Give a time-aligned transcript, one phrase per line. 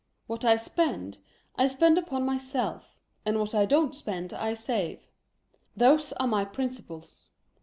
[0.25, 1.19] What I spend,
[1.57, 5.05] I spend upon myself; and wliat I don't spend I save.
[5.77, 7.29] Those are my principles.